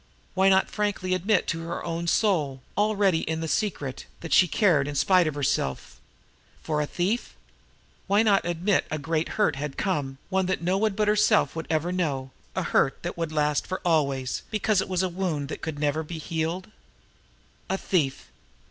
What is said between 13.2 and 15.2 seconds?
last for always because it was a